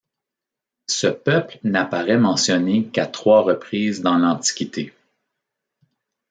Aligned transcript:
Ce 0.87 1.05
peuple 1.05 1.59
n'apparaît 1.63 2.17
mentionné 2.17 2.87
qu'à 2.87 3.05
trois 3.05 3.43
reprises 3.43 4.01
dans 4.01 4.17
l'Antiquité. 4.17 4.95